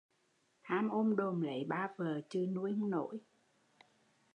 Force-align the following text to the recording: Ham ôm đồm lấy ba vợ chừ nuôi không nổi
Ham 0.63 0.87
ôm 0.89 1.15
đồm 1.15 1.41
lấy 1.41 1.65
ba 1.69 1.87
vợ 1.97 2.21
chừ 2.29 2.39
nuôi 2.53 2.71
không 2.79 2.89
nổi 2.89 3.19